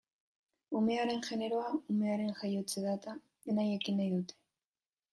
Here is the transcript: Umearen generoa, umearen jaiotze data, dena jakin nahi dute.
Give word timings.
Umearen 0.79 1.21
generoa, 1.27 1.69
umearen 1.97 2.33
jaiotze 2.41 2.85
data, 2.89 3.17
dena 3.47 3.71
jakin 3.71 3.99
nahi 4.03 4.13
dute. 4.19 4.43